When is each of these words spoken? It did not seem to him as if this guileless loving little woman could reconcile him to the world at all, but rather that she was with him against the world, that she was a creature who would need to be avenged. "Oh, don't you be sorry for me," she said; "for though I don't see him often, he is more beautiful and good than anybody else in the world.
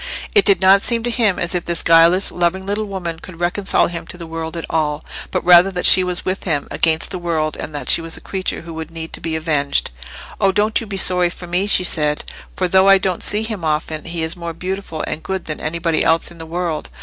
It 0.33 0.45
did 0.45 0.61
not 0.61 0.81
seem 0.81 1.03
to 1.03 1.11
him 1.11 1.37
as 1.37 1.53
if 1.53 1.63
this 1.63 1.83
guileless 1.83 2.31
loving 2.31 2.65
little 2.65 2.85
woman 2.85 3.19
could 3.19 3.39
reconcile 3.39 3.85
him 3.85 4.07
to 4.07 4.17
the 4.17 4.25
world 4.25 4.57
at 4.57 4.65
all, 4.67 5.05
but 5.29 5.45
rather 5.45 5.69
that 5.69 5.85
she 5.85 6.03
was 6.03 6.25
with 6.25 6.43
him 6.45 6.67
against 6.71 7.11
the 7.11 7.19
world, 7.19 7.55
that 7.59 7.87
she 7.87 8.01
was 8.01 8.17
a 8.17 8.19
creature 8.19 8.61
who 8.61 8.73
would 8.73 8.89
need 8.89 9.13
to 9.13 9.21
be 9.21 9.35
avenged. 9.35 9.91
"Oh, 10.39 10.51
don't 10.51 10.81
you 10.81 10.87
be 10.87 10.97
sorry 10.97 11.29
for 11.29 11.45
me," 11.45 11.67
she 11.67 11.83
said; 11.83 12.23
"for 12.55 12.67
though 12.67 12.89
I 12.89 12.97
don't 12.97 13.21
see 13.21 13.43
him 13.43 13.63
often, 13.63 14.05
he 14.05 14.23
is 14.23 14.35
more 14.35 14.53
beautiful 14.53 15.03
and 15.05 15.21
good 15.21 15.45
than 15.45 15.59
anybody 15.59 16.03
else 16.03 16.31
in 16.31 16.39
the 16.39 16.47
world. 16.47 16.89